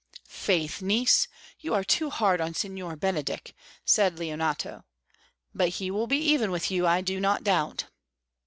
"Faith, 0.27 0.81
niece, 0.81 1.27
you 1.59 1.75
are 1.75 1.83
too 1.83 2.09
hard 2.09 2.41
on 2.41 2.55
Signor 2.55 2.95
Benedick," 2.95 3.53
said 3.85 4.17
Leonato. 4.17 4.83
"But 5.53 5.69
he 5.77 5.91
will 5.91 6.07
be 6.07 6.17
even 6.17 6.49
with 6.49 6.71
you, 6.71 6.87
I 6.87 7.01
do 7.01 7.19
not 7.19 7.43
doubt." 7.43 7.85